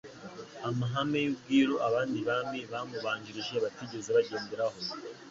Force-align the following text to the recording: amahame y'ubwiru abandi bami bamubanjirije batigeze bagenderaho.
amahame 0.67 1.17
y'ubwiru 1.25 1.73
abandi 1.87 2.19
bami 2.27 2.59
bamubanjirije 2.71 3.55
batigeze 3.63 4.09
bagenderaho. 4.17 4.77